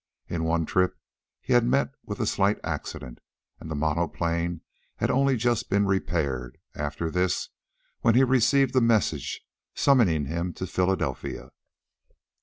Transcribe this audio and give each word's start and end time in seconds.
In 0.27 0.43
one 0.45 0.65
trip 0.65 0.97
he 1.41 1.53
had 1.53 1.63
met 1.63 1.93
with 2.03 2.19
a 2.19 2.25
slight 2.25 2.57
accident, 2.63 3.19
and 3.59 3.69
the 3.69 3.75
monoplane 3.75 4.61
had 4.95 5.11
only 5.11 5.37
just 5.37 5.69
been 5.69 5.85
repaired 5.85 6.57
after 6.73 7.11
this 7.11 7.49
when 7.99 8.15
he 8.15 8.23
received 8.23 8.73
the 8.73 8.81
message 8.81 9.41
summoning 9.75 10.25
him 10.25 10.53
to 10.53 10.65
Philadelphia. 10.65 11.51